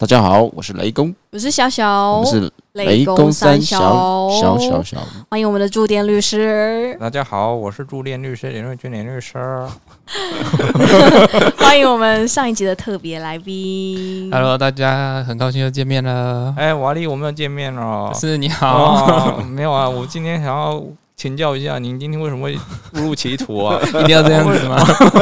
[0.00, 4.96] 大家好，我是雷公，我是小小，我是雷公三小小小小，
[5.28, 6.96] 欢迎我们的驻店律师。
[7.00, 9.36] 大家好，我是驻店律师林瑞君林律师。
[11.58, 14.30] 欢迎我们上一集的特别来宾。
[14.30, 16.54] Hello，大家很高兴又见面了。
[16.56, 18.14] 哎，瓦力，我们又见面了。
[18.14, 20.80] 是你好，没有啊，我今天想要。
[21.18, 22.54] 请教一下，您今天为什么会
[22.94, 23.76] 误入歧途啊？
[24.00, 24.78] 一定要这样子吗？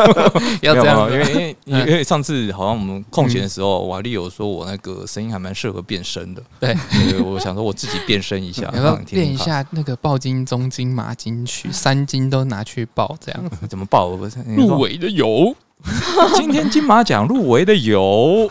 [0.61, 6.43] 要这样，因为因为因为上次好像我们空闲的时候，瓦力有说我那个声音还蛮适合变声的。
[6.61, 6.77] 对，
[7.25, 14.11] 我想说我自己变声一下， 要不要练一下那个爆金、中金、马金曲三金都拿去爆，这样怎么报？
[14.55, 15.57] 入围的有，
[16.35, 18.51] 今天金马奖入围的有，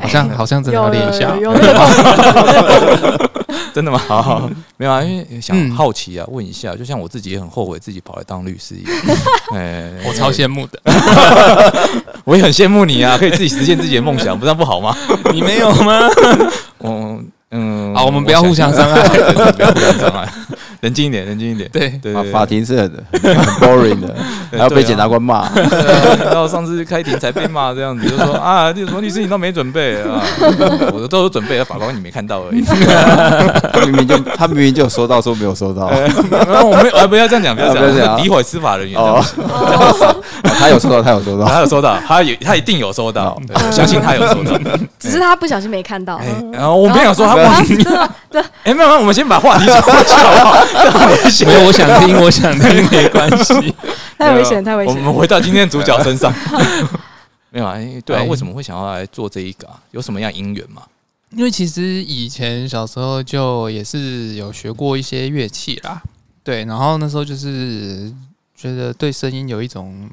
[0.00, 1.34] 好像好像真的要练一下。
[3.74, 3.98] 真的吗？
[4.08, 8.92] 好，没有啊，因为想好奇啊，问一下，就像我自己也很后悔自己跑来当律师一样。
[9.54, 10.80] 哎，我超羡慕的，
[12.24, 14.96] 我也很羡慕你啊，可以自己实现自己的梦想，不这样不好吗？
[15.32, 16.00] 你没有吗？
[16.78, 19.02] 我嗯，好，我们不要互相伤害，
[19.52, 20.28] 不要互相伤害。
[20.80, 21.68] 冷静一点，冷静一点。
[21.72, 24.14] 对对，法庭是很 很 boring 的，
[24.52, 25.48] 还要被检察官骂。
[26.24, 30.22] 然后上次开庭才被骂这样子，就说啊，什么律师你都没准备啊，
[30.94, 32.62] 我都有准备，法官你没看到而已。
[33.72, 35.90] 他明明就他明明就有收到，说没有收到。
[35.90, 39.00] 然后我们啊，不要这样讲，不要这样诋毁司法人员。
[40.44, 44.58] 哦，他有收到，他有收到， 他有收到，他有他一定有收到，我相信他有收到，
[44.98, 46.20] 只是他不小心没看到。
[46.52, 47.76] 然后我没有说他忘记。
[48.30, 51.08] 对， 哎，没有，我们先把话题转过去好不好？
[51.46, 53.74] 没有，我想听，我想听，没关系。
[54.18, 54.96] 太危险，太危险。
[54.96, 56.32] 我们回到今天主角身上。
[57.50, 59.66] 没有啊，对啊，为什么会想要来做这一个？
[59.92, 60.82] 有什么样因缘吗？
[61.36, 66.00] 因为其实以前小时候就也是有学过一些乐器啦，
[66.42, 68.10] 对，然后那时候就是
[68.58, 70.10] 觉得对声音有一种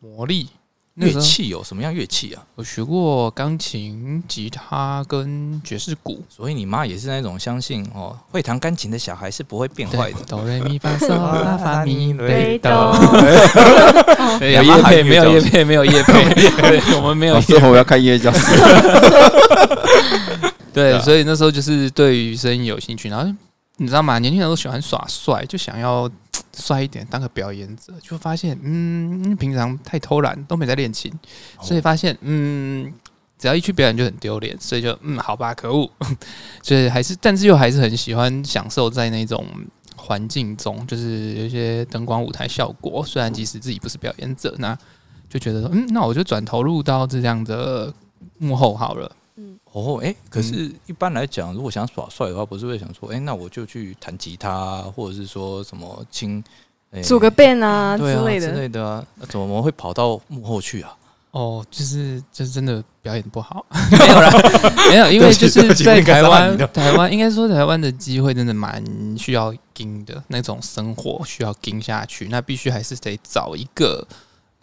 [0.00, 0.48] 魔力。
[0.96, 2.42] 乐器有什么样乐器啊？
[2.54, 10.24] 我学过钢琴、吉他跟爵士鼓，所以你妈也是那种相信哦，会弹钢琴的小孩是不会变坏的。
[10.26, 12.96] 哆来咪发嗦拉发咪 瑞哆。
[14.40, 17.38] 有叶 配没有叶配 没有叶配，我们没有。
[17.42, 18.56] 之后我要看音乐教室。
[20.72, 23.30] 对，所以那时候就是对于声音有兴趣，然后
[23.76, 24.18] 你知道吗？
[24.18, 26.10] 年轻人都喜欢耍帅，就想要。
[26.56, 31.12] 帅一点，当个表演者，就发现，嗯，平常太偷懒，都没在练琴，
[31.60, 32.92] 所以发现，嗯，
[33.38, 35.90] 只要一去表演就很丢脸，所以就，嗯，好吧，可恶，
[36.62, 39.46] 所以还是，但是又还是很喜欢享受在那种
[39.94, 44.76] 环境中，就是有一些灯光舞台效果，虽然即使自己不是表演者，那
[45.28, 47.92] 就觉得说，嗯，那我就转投入到这样的
[48.38, 49.14] 幕后好了。
[49.72, 56.42] 哦，哎，可是，一般来讲，如果想耍帅的话，不是会想说，哎，那我就去弹吉他，或者是说什么轻
[57.02, 59.04] 组个 band 啊之类的之类的啊？
[59.16, 60.96] 那怎么会跑到幕后去啊？
[61.32, 64.30] 哦，就是就是真的表演不好， 没有啦，
[64.88, 68.82] 没有，因为就是在台湾，台湾应该说台湾的机会真的蛮
[69.18, 74.06] 需要盯的那种生活需要盯下去，那必须还是得找一个。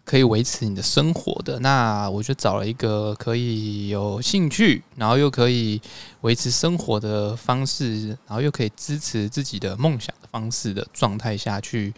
[0.05, 5.81] 可以维持你的生活的，那我就找了一个可以有兴趣，然后又可以
[6.21, 11.93] 维持生活的方式，然后又可以支持自己的梦想的方式的状态下去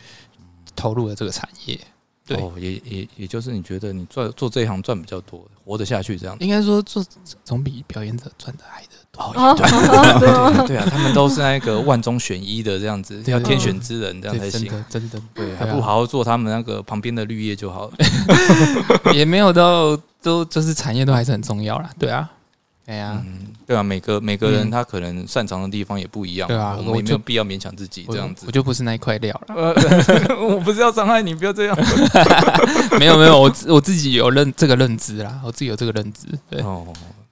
[0.75, 1.79] 投入了这个产业。
[2.27, 7.05] 对，也也也就是你觉得你赚做这一行赚比较多，活得下去这样，应该说做
[7.43, 9.31] 总比表演者赚的还的多。
[10.19, 14.67] 对对啊，他们都是那个万中选一的这样子，要天选之人这样才行。
[14.89, 17.93] 真的，对，还不好好做他们那个旁边的绿叶就好了。
[19.13, 21.89] 也没有到都就是产业都还是很重要啦。
[21.99, 22.31] 对啊。
[22.87, 23.25] 哎呀，
[23.65, 28.45] 对啊，每个每个人他可能擅长的地方也不一样，对啊，我们也没有必要勉强自己这样子。
[28.45, 29.73] 我就不是那一块料了，
[30.39, 31.75] 我不是要伤害你，不要这样。
[32.99, 36.27] 没有没有，我我自己有认这个认知啦，我自己有这个认知。
[36.47, 36.85] 对哦，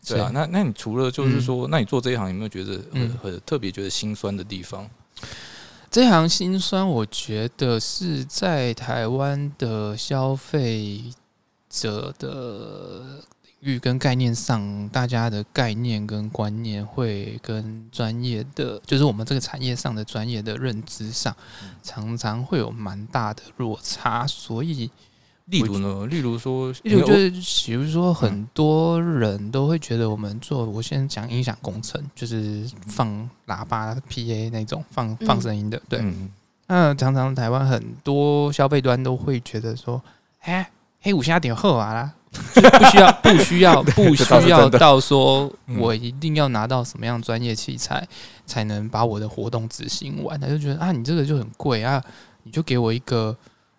[0.07, 2.79] 对啊，那那你除了就是说，那你做这一行有没有觉得
[3.21, 4.89] 很特别觉得心酸的地方？
[5.91, 11.03] 这行心酸，我觉得是在台湾的消费
[11.69, 13.21] 者的。
[13.63, 21.35] 域跟概念上，大家的概念跟观念会跟专业的，就是我们这个产业上的专业的认知上，
[21.81, 24.27] 常常会有蛮大的落差。
[24.27, 24.89] 所以，
[25.45, 27.31] 例如呢，例如说，例如就是，
[27.67, 35.81] 比如说，很多人都会觉得我们做，我先讲音响工程，就是放喇叭、PA 那种放放声音的。
[35.89, 36.03] 对，
[36.67, 40.01] 那常常台湾很多消费端都会觉得说，
[40.41, 40.69] 哎，
[41.01, 42.11] 黑五虾点厚啊啦。
[42.33, 48.07] 不需要，不需要，不 需要到说，我一定要拿到什么样专业器材
[48.45, 50.39] 才能把我的活动执行完？
[50.39, 52.03] 他就觉得啊，你这个就很贵啊，
[52.43, 53.35] 你就给我一个，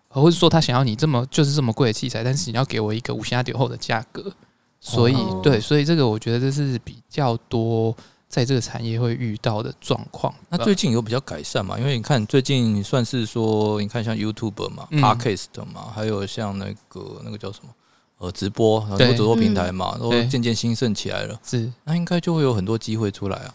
[0.09, 4.33] 或者说他想要你这么就是这么贵的器材，但是你要给我一个五星阿顶后的价格，
[4.79, 7.95] 所以哦对，所以这个我觉得这是比较多
[8.27, 10.33] 在这个产业会遇到的状况。
[10.49, 11.77] 那最近有比较改善嘛？
[11.77, 17.69] 因为你看最近算是说，你看像 YouTube 嘛、嗯 Podcast 嘛，还有像那个那个叫什么
[18.17, 21.39] 呃直播，很多直播平台嘛，都对渐渐兴盛起来了。
[21.43, 23.53] 是那应该就会有很多机会出来啊。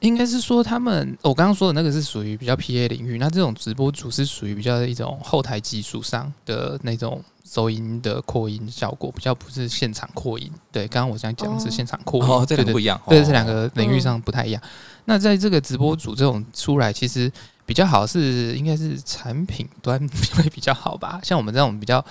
[0.00, 10.50] 应该是说他们，我刚刚说的那个是属于比较 PA 领域，那这种直播主是属于比较一种后台技术上的那种收音的扩音效果，比较不是现场扩音。
[10.72, 13.00] 对，刚刚我想讲的是现场扩音，哦，这个不一样。
[13.06, 14.60] 对，哦这两个领域上不太一样。
[15.04, 17.30] 那在这个直播主这种出来，其实
[17.64, 20.00] 比较好是应该是产品端
[20.34, 21.20] 会比较好吧？
[21.22, 22.04] 像我们这种比较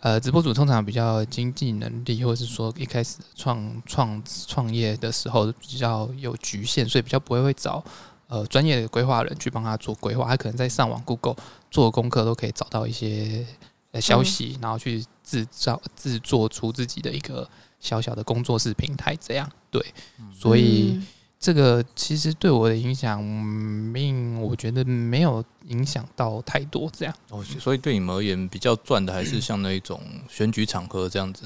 [0.00, 7.84] 呃直播主，通常比较经济能力，或者是说一开始创创创业的时候比较有局限，所以比较不会会找
[8.28, 11.36] 呃专业的规划人去帮他做规划，他可能在上网 Google
[11.70, 13.44] 做功课都可以找到一些
[13.92, 17.48] 呃消息，然后去制造制作出自己的一个
[17.80, 19.84] 小小的工作室平台，这样对，
[20.32, 20.92] 所以。
[20.94, 21.06] 嗯
[21.46, 26.90] 这个其实对我的影响，嗯并我觉得没有影响到太多。
[26.92, 31.44] 这样，哦，所以对你们而言，比较赚的还是像那一种选举场合这样子。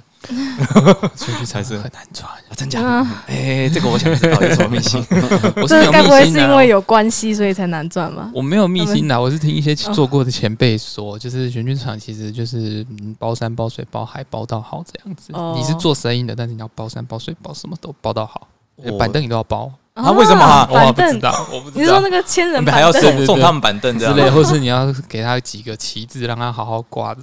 [1.14, 2.26] 所以才是很难赚。
[2.30, 2.80] 啊、真假？
[2.80, 5.04] 嗯哎、这个我想知道有什么秘辛？
[5.60, 8.32] 我是该不会是因为有关系所以才难赚吗？
[8.34, 15.30] 我没有秘辛的，我是听一些做过的前辈说，就是选举场其实就是嗯包山包水包海包到好这样子。
[15.34, 18.48] 哦你是做生意的，但是你要包山包水包什么都包到好，
[18.98, 19.70] 板凳你都要包。
[19.94, 20.92] 啊为什么啊我？
[20.92, 21.82] 不知道，我不知道。
[21.82, 27.22] 你说那个千人你们还要送送他们板凳这样之类， 或是你要给他几个旗帜，让他好好挂着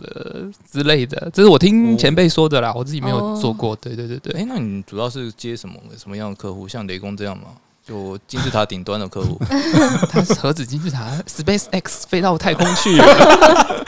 [0.72, 3.76] 之类的，这是我听前辈说的啦，我自己没有做过。
[3.78, 6.68] 对对对对哎、，那你主要是接什么什么样的客户？
[6.68, 7.46] 像雷公这样吗？
[7.88, 9.40] 就金字塔顶端的客户？
[10.12, 13.86] 他是核子金字塔 Space X 飞到太空去了，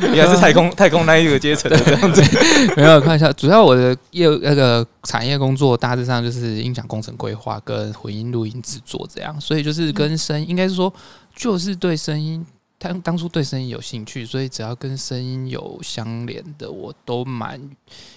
[0.08, 2.22] 应该是太空太空那一个阶层的这样子。
[2.76, 3.30] 没有看一下。
[3.32, 10.90] 主要我的业那个产业工作大致上就是音响工程规划跟混音录音制作这样，所以就是跟声音，应该是说
[11.36, 12.44] 就是对声音。
[12.78, 17.60] 当当初对声音有兴趣，所以只要跟声音有相连的，我都蛮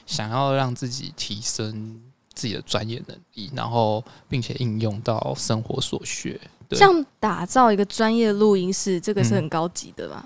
[0.08, 2.00] 想要让自己提升
[2.36, 6.40] 自己的专业能力，然后并且应用到生活所学。
[6.70, 6.78] 对。
[6.78, 9.38] 像打造一个专业录音室，这个是嗯。
[9.38, 10.24] 很高级的吧？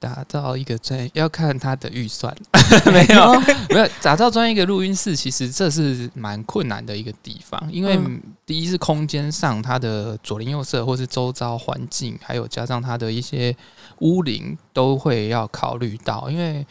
[0.00, 2.32] 打造一个专要看他的预算，
[2.86, 3.42] 没有哦。
[3.68, 8.22] 没有打造专业一个录音室，其实这是蛮困难的一个地方，因为嗯。
[8.46, 13.54] 第一是空间上它的左邻右舍或是周遭环境，还有加上它的一些
[13.98, 16.64] 屋龄都会要考虑到，因为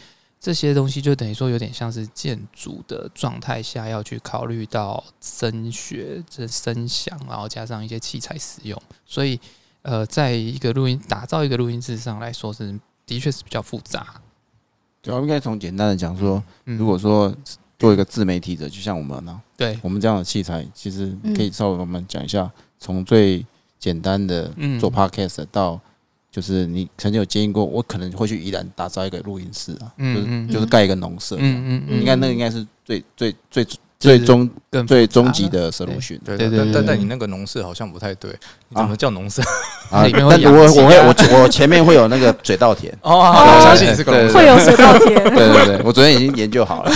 [0.48, 9.38] 这些东西就等于说有点像是建筑的状态下要去考虑到声学、这声响，然后加上一些器材使用，所以
[9.82, 14.22] 呃，在一个录音打造一个录音室上来说是的确是比较复杂。
[15.04, 17.36] 主要应该从简单的讲说，嗯如果说
[17.78, 22.50] 做一个自媒体的，就像我们呢，对，我们这样的器材，其实嗯可以稍微我们讲一下，
[22.80, 23.46] 从最
[23.78, 25.78] 简单的嗯做 podcast 到。
[26.32, 33.66] 就是你曾经有建议过，我可能会去宜兰打造一个录音室啊，就是就是盖一个农舍，嗯，嗯嗯应该那个应该是最最最
[34.00, 38.30] 最终更最终极的 solution 对对对对但但你那个农舍好像不太对，
[38.70, 39.42] 你怎么叫农舍？
[39.90, 41.08] 啊 但我我会啊？
[41.32, 44.38] 我我前面会有那个水稻田， 哦，我相信你是个农舍。
[44.38, 46.92] 会有水稻田，对对对，我昨天已经研究好了，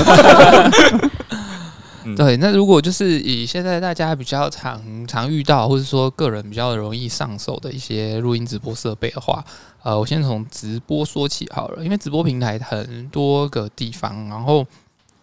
[2.15, 9.43] 对，那如果就是以现在大家比较常常遇到，或者说个人比较容易上手的一些录音直播设备的话，
[9.83, 14.65] 呃，我先从直播说起好了，因为直播平台很多个地方，然后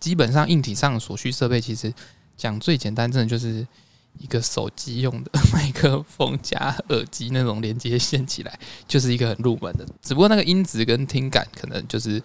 [0.00, 1.92] 基本上硬体上所需设备，其实
[2.36, 3.66] 讲最简单，真的就是
[4.18, 9.86] 一个手机用的 麦克风加耳机那种连接线起来，就是一个很入门的。
[10.02, 12.20] 只不过那个音质跟听感可能就是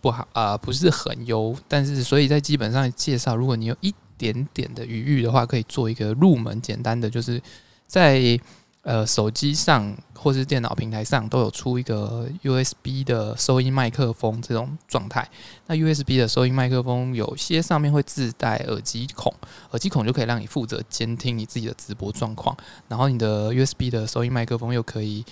[0.00, 1.54] 不好啊、不是很优。
[1.68, 7.40] 但是所以在基本上介绍，如果你有一点点的余裕的话，可以做一个入门简单的，就是
[7.86, 8.38] 在
[8.82, 15.28] 呃手机上或是电脑平台上都有出一个 USB 的收音麦克风这种状态。
[15.66, 19.32] 那 USB 的收音麦克风有些上面会自带耳机孔，
[19.70, 22.56] 耳机孔就可以让你负责监听你自己的直播状况，
[22.86, 25.24] 然后你的 USB 的收音麦克风又可以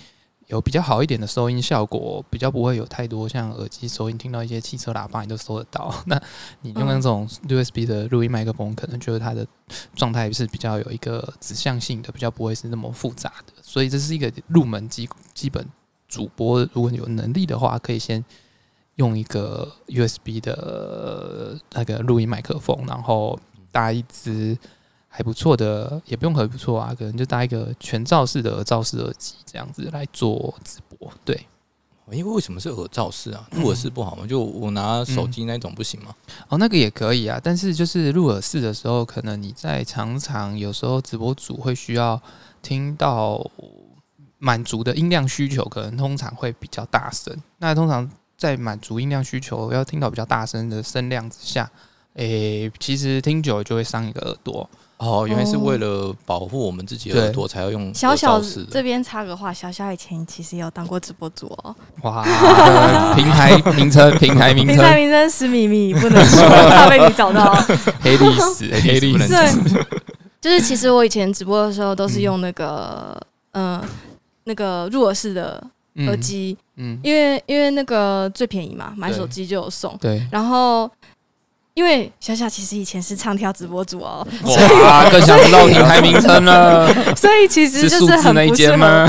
[0.47, 5.93] 有比较好一点的收音效果，比较不会有太多像耳机收音听到一些汽车喇叭你都收得到。
[6.05, 6.21] 那
[6.61, 9.45] 你用那种 USB 的录音麦克风，可能就是它的
[9.95, 13.53] 状态是比较有一个指向性的，比较不会是那么复杂的。
[13.61, 15.65] 所以这是一个入门基基本
[16.07, 18.23] 主播，如果你有能力的话，可以先
[18.95, 23.39] 用一个 USB 的那个录音麦克风，然后
[23.71, 24.55] 搭一支
[25.17, 31.09] 还不错的，也不用很不错啊，可能就搭一个全罩式的耳罩式耳机这样子来做直播。
[31.23, 31.47] 对，
[32.11, 33.47] 因为为什么是耳罩式啊？
[33.51, 34.27] 入耳式不好吗？
[34.27, 36.13] 就我拿手机那种不行吗？
[36.49, 42.21] 哦，那个也可以啊，但是就是入耳式的时候，可能你在常常有时候直播组会需要
[42.61, 43.49] 听到
[44.37, 47.33] 满足的音量需求，可能通常会比较大声。
[47.59, 51.71] 那通常在满足音量需求要听到比较大声的声量之下，
[52.15, 54.69] 诶、其实听久了就会伤一个耳朵。
[54.97, 58.41] 哦，原来是为了保护我们自己的耳朵才要用小小。
[58.71, 61.75] 这边插个话，小小以前其实有当过直播主哦。
[62.03, 62.23] 哇，
[63.15, 67.53] 平台名称，平台名称，平台，名称十米米不能说，怕被你找到。
[68.01, 68.25] 黑历
[68.55, 69.27] 史， 黑历史。
[69.27, 69.85] 对，
[70.39, 73.19] 就是其实我以前直播的时候都是用那个
[73.51, 73.85] 嗯、呃
[74.45, 75.61] 那个入耳式的
[76.07, 79.97] 耳机，嗯，因为因为那个最便宜嘛，买手机就有送。
[79.99, 80.89] 对，然后
[81.75, 84.25] 因为小小其实以前是唱跳直播主哦，
[84.81, 89.07] 哇，更想知道品牌名称了， 所以其实就是很不适合，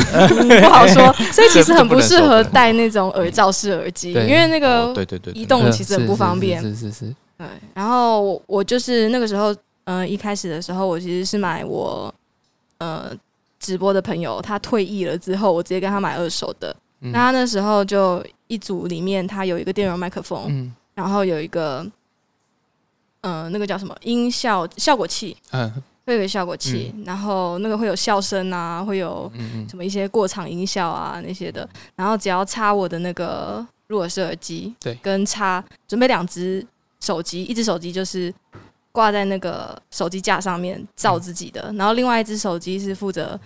[0.61, 1.13] 不好说。
[1.33, 5.41] 所以其实很不适合戴那种耳罩式耳机，因对为那哦个对对对对。
[5.41, 6.61] 移动其实很不方便。
[6.61, 9.55] 是是是是，对，然后我我就是那个时候，
[9.85, 12.13] 嗯、一开始的时候，我其实是买我
[12.79, 13.13] 呃
[13.61, 16.75] 直播的朋友，他退役了之后，我直接跟他买二手的。
[17.03, 17.13] 嗯。
[17.13, 20.75] 那他那时候就一组里面，他有一个电容麦克风，嗯。
[20.97, 21.87] 然后有一个，
[23.27, 25.73] 呃，那个叫什么音效效果器，嗯。
[26.07, 29.29] 会有一个效果器，然后那个会有笑声啊，会有
[29.69, 34.95] 什么一些过场音效啊那些的，然后只要插我的那个入耳式耳机，对。
[35.03, 36.65] 跟插准备两只
[37.01, 38.33] 手机，一只手机就是
[38.93, 43.37] 挂在那个手机架上面照自己的，然后另外一只手机是负责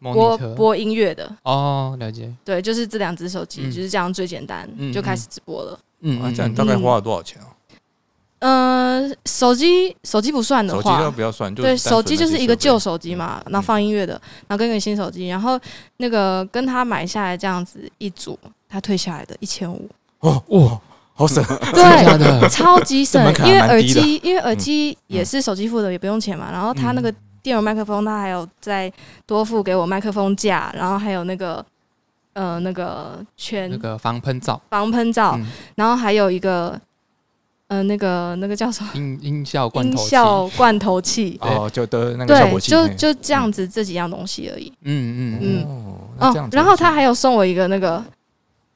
[0.00, 3.70] 播播音乐的，哦，了解，对，就是这两只手机，嗯。
[3.70, 5.78] 就是这样最简单，嗯就开始直播了。
[6.00, 7.48] 嗯啊，这样大概花了多少钱啊？
[8.40, 14.14] 呃，手机手机不算的手机都话，不要算，就对，手机就是一个旧手机嘛，然后放音乐的，
[14.48, 15.60] 然后跟一个新手机，然后
[15.98, 19.88] 那个跟他买下来这样子一组，他退下来的一千五，
[20.20, 20.80] 哦哇，
[21.12, 28.90] 好省，真的假对，超级省因为耳机，因为耳机也是手机付的，也不用钱嘛，然后他那个电容麦克风，他还有再
[29.26, 31.62] 多付给我麦克风架，然后还有那个
[32.32, 35.46] 呃那个圈那个防喷罩，防喷罩，嗯。
[35.74, 36.80] 然后还有一个
[37.70, 38.90] 呃那个那个叫什么？
[38.94, 41.38] 音 音效罐头器，效罐头器。
[41.40, 44.72] 哦，就的那个效对，果器，嘿就就这样子这几样东西而已。
[44.82, 45.66] 嗯嗯嗯。
[46.18, 48.02] 哦，这样然后他还有送我一个那个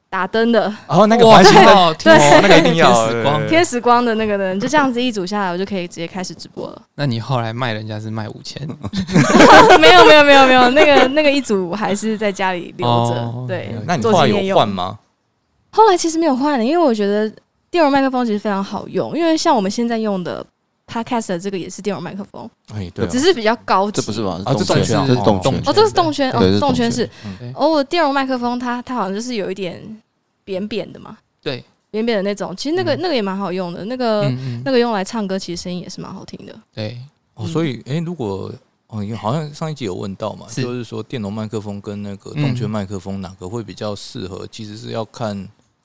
[0.09, 0.73] 打灯的。
[0.87, 1.65] 哦那个哇环形的。
[1.65, 2.13] 靠对。
[2.13, 3.39] 哦那个一定要 天使光。
[3.41, 6.81] 对天使光的那个灯，就这样子一组下来，我就可以直接开始直播了。
[6.95, 8.65] 那你后来卖人家是卖五千，
[9.81, 13.13] 没有没有没有没有，那个那个一组还是在家里留着。
[13.15, 14.97] 哦对，那你后来有换吗？
[15.71, 17.29] 后来其实没有换的，因为我觉得
[17.75, 20.45] 电容麦克风其实非常好用，因为像我们现在用的
[20.87, 23.99] Podcast 的这个也是电容麦克风，哎，对啊，只是比较高级。
[23.99, 24.41] 这不是吧？
[24.45, 25.61] 啊这动圈，动圈啊这是动哦圈。
[25.65, 27.09] 哦，这是动圈哦动圈是
[27.41, 27.51] 嗯。
[27.53, 29.83] 哦，我电容麦克风它它好像就是有一点
[30.45, 32.99] 扁扁的嘛，对，扁扁的那种，其实那个、嗯。
[33.01, 34.61] 那个也蛮好用的，那个、嗯嗯。
[34.63, 36.55] 那个用来唱歌，其实声音也是蛮好听的。
[36.73, 36.97] 对，
[37.33, 38.49] 哦，所以哎，如果
[38.87, 40.61] 哦，因为好像上一集有问到嘛，是。
[40.61, 42.41] 就是说电容麦克风跟那个嗯。
[42.41, 44.47] 动圈麦克风哪个会比较适合？
[44.49, 45.35] 其实是要看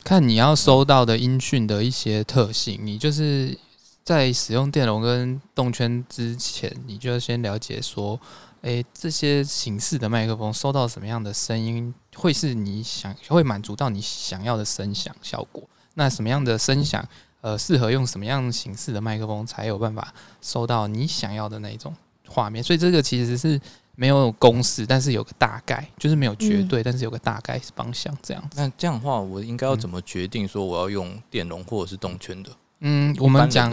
[0.02, 3.57] 看你要收到的音讯的一些特性，你就是
[4.02, 8.19] 在使用电容跟动圈之前，你就先了解说，
[8.62, 15.62] 诶、这些形式的麦克风收到什么样的声音，会是你想会满足到你想要的声响效果。
[15.95, 17.07] 那什么样的声响，
[17.40, 21.95] 呃，适合用什么样形式的麦克风，才有办法收到你想要的那种
[22.26, 22.64] 画面。
[22.64, 23.61] 所以这个其实是
[24.00, 28.59] 没有公式，但是有个大概，就是没有绝对，但是有个大概方向这样子。
[28.59, 32.50] 那这样的话，我应该要怎么决定说我要用电容或者是动圈的？
[32.78, 33.71] 嗯，我们讲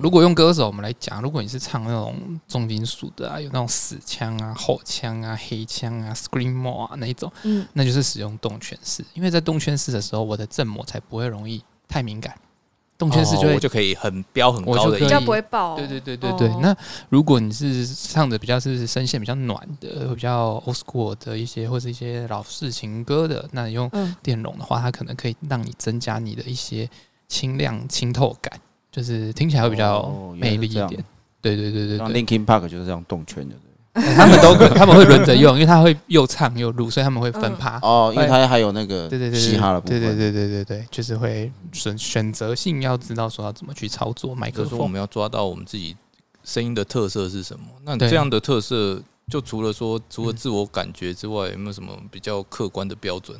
[0.00, 12.34] 如果用歌手，我们来讲，如果你是唱那种重金属的啊，有那种死腔啊、后腔啊、黑腔啊、scream more 啊那一种，嗯，那就是使用动圈式，因为在动圈式的时候，我的振膜才不会容易太敏感，
[12.98, 15.76] 动圈式就会哦就可以很标很高的音比较不会爆。
[15.76, 16.48] 对对对对对。
[16.48, 16.76] 哦那
[17.08, 26.90] 如果你是唱的比较是声线比较暖的，比较 old school 的一些，或是一些老式情歌的，那你用嗯电容的话，它可能可以让你增加你的一些
[27.28, 28.52] 清亮、清透感，
[28.90, 31.04] 就是听起来会比较哦原来是这样魅力一点。
[31.40, 33.54] 对对对对像对，Linkin Park 就是这样动圈的。
[34.16, 37.78] 他们都可 他们会轮着用，因为他会又唱又录，所以他们会分趴。
[37.82, 40.00] 哦，因为他还有那个对对对，嘻哈的部分。
[40.00, 44.70] 对对对对对对，就是会选选择性要知道说要怎么去操作麦克风。
[44.70, 45.96] 说我们要抓到我们自己
[46.44, 47.66] 声音的特色是什么？
[47.84, 53.36] 那对这样的特色，就除了说除了自我感觉之外，有没有什么比较客观的标准？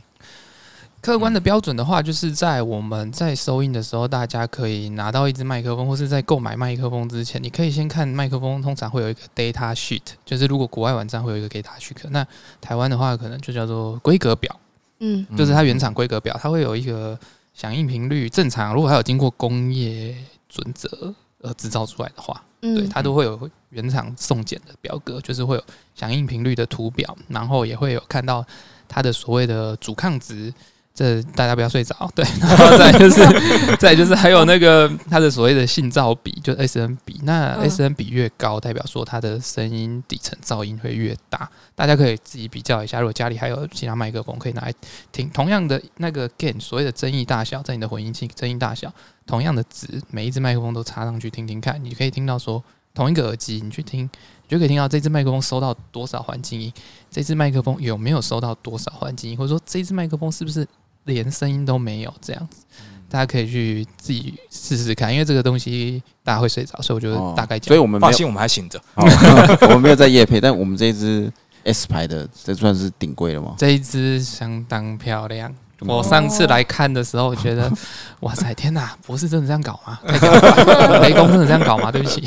[1.01, 12.27] 客观的标准的话，就是在我们在收音的时候，大家可以拿到一支麦克风，或是在购买麦克风之前，你可以先看麦克风，通常会有一个 data sheet，就是如果国外网站会有一个 data sheet，那
[12.61, 14.55] 台湾的话可能就叫做规格表。
[15.01, 17.17] 嗯就是它原厂规格表，它会有一个
[17.55, 20.13] 响应频率正常，如果它有经过工业
[20.49, 25.63] 准则而制造出来的话，嗯，对，它都会有原厂送检的表格，就是会有
[25.95, 28.45] 响应频率的图表，然后也会有看到
[28.89, 30.53] 它的所谓的阻抗值。
[30.99, 37.21] 这大家不要睡着，对， 然后再就是，再就是还有那个它的所谓的信噪比，就 S N 比。
[37.23, 41.49] 那嗯 S N 比越高，代表说它的声音底层噪音会越大。
[41.77, 44.75] 大家可以自己比较一下，如果家里还有其他麦克风，可以拿来
[45.13, 45.31] 听。
[45.31, 48.93] 同样的那个 gain，所谓的增益大小，在你的混音器增益大小，
[49.25, 52.61] 同样的值，每一只麦克风都插上去听听看，你可以听到说
[52.93, 56.73] 同一个耳机，你去听，你就可以听到这支麦克风收到多少环境音，
[57.09, 60.67] 这支麦克风有没有收到多少环境音，或者说这支麦克风是不是
[61.09, 62.63] 连声音都没有这样子。
[63.11, 67.69] 大家可以去自己试试看，因为这个东西大家会睡着，所以我就哦大概讲。
[67.69, 68.79] 所以我们放心，我们还醒着。
[68.95, 69.05] 哦
[69.63, 71.33] 我们没有在夜配，但我们这一支
[71.65, 73.55] S 牌的，这算是顶贵了吗？
[73.57, 75.53] 这一支相当漂亮。
[75.81, 77.73] 我上次来看的时候，我觉得，
[78.21, 79.99] 哇塞，天哪，博士真的这样搞吗？
[80.05, 81.01] 太屌了！
[81.01, 81.91] 雷公真的这样搞吗？
[81.91, 82.21] 对不起，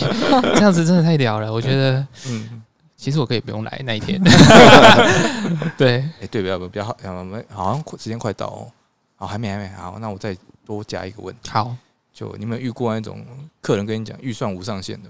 [0.56, 1.52] 这样子真的太屌了。
[1.52, 2.61] 我觉得，嗯，
[3.02, 4.22] 其实我可以不用来那一天。
[5.76, 8.68] 对，哎，对，不要不要不要，好我们好像时间快到哦。
[9.16, 11.76] 好，还没还没好，那我再多加一个问题，好
[12.14, 13.26] 就你有没有遇过那种
[13.60, 15.10] 客人跟你讲预算无上限的？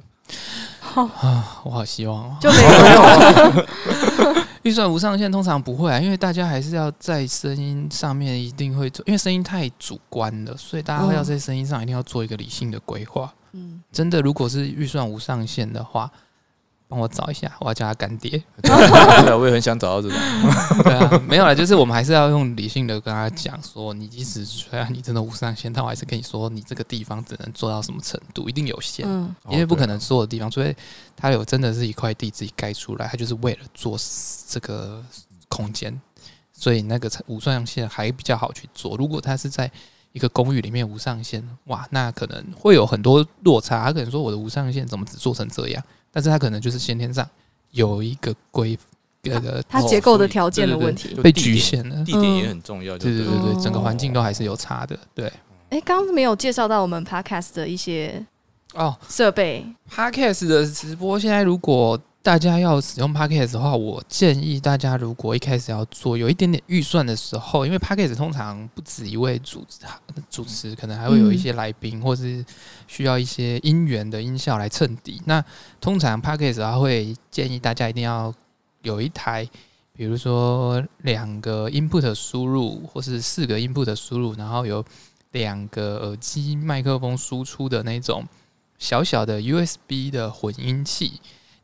[0.96, 2.38] 啊，我好希望哦。
[2.40, 3.66] 就没有
[4.64, 13.34] 预算无上限通常不会啊，因为大家还是要在声音上面一定会做，因为声音太主观了，所以大家会要在声音上一定要做一个理性的规划。
[13.52, 16.10] 嗯，真的，如果是预算无上限的话，
[16.92, 18.32] 帮我找一下，我要叫他干爹。
[18.62, 20.18] 对啊，我也很想找到这种。
[20.84, 30.76] 对啊，没有了，就是我们还是要用理性的跟他讲说，你即使虽然你真的无上限，但我还是跟你说，你这个地方只能做到什么程度，一定有限，嗯因为不可能所有地方，所以
[31.16, 33.98] 他有真的是一块地自己盖出来，他就是为了做
[34.50, 35.02] 这个
[35.48, 35.98] 空间，
[36.52, 38.98] 所以那个无上限还比较好去做。
[38.98, 39.72] 如果他是在
[40.14, 43.86] 一个公寓里面无上限，哇，那可能会有很多落差。
[43.86, 47.28] 他可能说我的无上限怎么只做成这样，但是它可能就是先天上
[47.72, 48.78] 有一个规
[49.24, 51.14] 那个它结构的条件的问题。
[51.22, 52.04] 被局限了。
[52.04, 54.98] 地点也很重要，对对对对整个环境都还是有差的。
[55.14, 55.32] 对
[55.70, 58.26] 哎，刚刚没有介绍到我们 podcast 的一些
[58.74, 69.80] 哦设备，，Podcast 的直播现在如果大家要使用 Podcast 的话，我建议大家如果一开始要做有一点点预算的时候，因为 Podcast 通常不止一位主持
[70.30, 72.46] 主持，可能还会有一些来宾，或是
[72.88, 75.20] 需要一些音源的音效来衬底。
[75.26, 75.44] 那
[75.80, 78.34] 通常 Podcast 它会建议大家一定要
[78.84, 79.50] 有一台。
[79.94, 84.84] 比如说两个 input 输入，或是四个 input 输入，然后有
[85.32, 88.26] 两个耳机麦克风输出的那种
[88.80, 91.20] 小小的 USB 的混音器，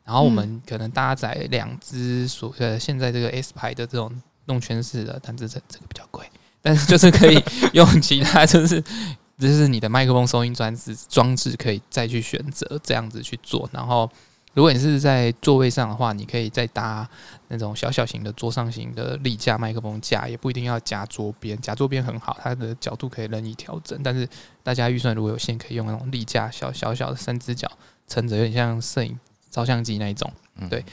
[0.08, 4.10] 然后我们可能搭载两只所呃现在这个 S 牌的这种
[4.46, 6.24] 动圈式的，但这这这个比较贵，
[6.60, 7.40] 但是就是可以
[7.74, 8.82] 用其他就是。
[9.38, 14.10] 就是你的麦克风收音装置装置可以再去选择这样子去做，然后
[14.52, 17.08] 如果你是在座位上的话，你可以再搭
[17.46, 23.96] 那种小小型的桌上型的立架麦克风架，也不一定要夹桌边，夹桌边很好，它的角度可以任意调整。
[24.02, 24.28] 但是
[24.64, 27.70] 大家预算如果有限，可以用那种立架小小小的三只脚
[28.08, 29.16] 撑着，有点像摄影
[29.50, 30.30] 照相机那一种。
[30.56, 30.84] 嗯对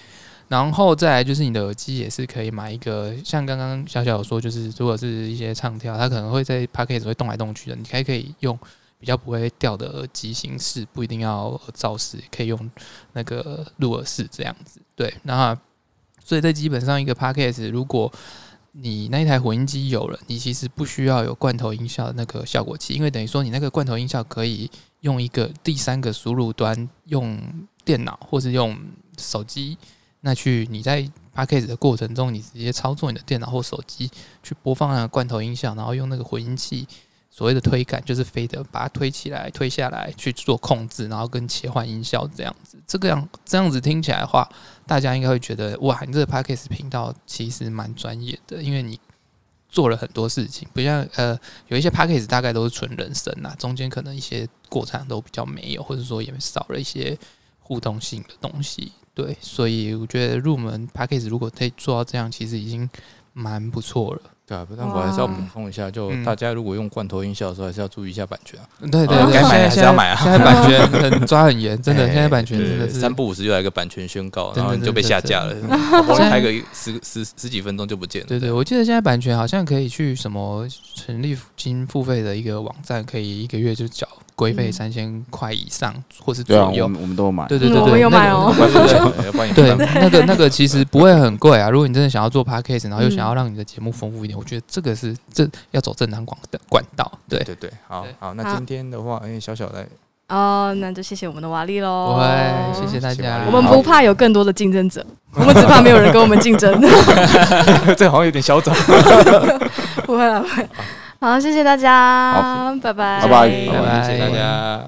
[0.47, 8.55] 然后再来就是你的耳机也是可以买一个，像刚刚小小有说，就是如果是一些唱跳，它可能会在 p a c k a g e 会动来动去的，你还可以用
[8.99, 12.71] 比较不会掉的耳机形式，不一定要耳罩式，可以用
[13.13, 14.79] 那个入耳式这样子。
[14.95, 15.57] 对，那
[16.23, 18.11] 所以在基本上一个 p a c k a g e 如果
[18.73, 27.41] 你那一台混音机有了，你其实不需要有罐头音效的那个效果器，因为等于说你那个罐头音效可以用一个第三个输入端，用
[27.85, 28.77] 电脑或是用
[29.17, 29.77] 手机，
[30.21, 34.09] 那去你在 p a c k a g e 的过程中，你直接操作你的电脑或手机
[34.41, 36.87] 去播放那个罐头音效，然后用那个混音器
[37.29, 42.77] 所谓的推杆，就是飞的把它推起来、推下来去做控制，然后跟切换音效这样子。
[42.87, 44.49] 这个样这样子听起来的话，
[44.87, 48.97] 大家应该会觉得哇，你这个 p a c k a g e 频道其实蛮专业的，因为你
[49.67, 57.17] 做了很多事情，不像呃有一些 p a c k a g e 大概都是纯人声呐，中间可能一些过场都比较没有，或者说也少了一些
[57.65, 58.91] 互动性的东西。
[59.15, 62.87] 对，所以我觉得入门 p a c k a g e 如果可以做到这样，其实已经
[63.33, 64.21] 蛮不错了。
[64.47, 68.67] 对啊，但我还是要补充一下，就嗯大家如果用罐头音效的时候，还是要注意一下版权啊。
[68.81, 78.27] 对对对，哦该买还是要买啊现在版权很抓很严，真的，哎现在版权真的是三不五时就来个版权宣告，然后你就被下架了真，好不容易现在拍个十十十几分钟就不见了。
[78.27, 85.93] 对对，我记得现在版权好像可以去什么成立金付费的一个网站，可以一个月就缴规费嗯三千块以上
[86.23, 86.83] 或是左右。
[86.83, 87.45] 我们我们都有买。
[87.47, 88.53] 对对对对，嗯我们有那个买哦
[89.55, 91.69] 对，那个 那个其实不会很贵啊。
[91.69, 97.11] 如果你真的想要做 podcast，然后又嗯想要让你的节目丰富一点，我觉得这个是这要走正常管的管道。
[97.27, 99.85] 对，对对，好好，那今天的话，哎，小小来，
[100.29, 102.13] 哦，那就谢谢我们的瓦力喽。
[102.13, 102.25] 不会，
[102.81, 103.41] 谢谢大家。
[103.47, 106.81] 我们不怕有更多的竞争者，我们只怕没有人跟我们竞争。
[107.95, 108.75] 这好像有点嚣张。
[110.05, 110.67] 不会了，不会。
[111.25, 113.21] 好，谢谢大家，拜拜，拜。
[113.21, 113.29] 拜拜。
[113.29, 113.39] 拜
[114.03, 114.87] 谢谢大家。